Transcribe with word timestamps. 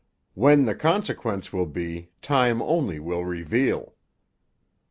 What 0.33 0.65
the 0.65 0.73
consequence 0.73 1.53
will 1.53 1.67
be 1.67 2.09
time 2.23 2.59
only 2.59 2.97
will 2.99 3.23
reveal.' 3.23 3.93